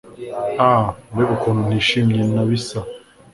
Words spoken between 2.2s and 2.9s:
nabisa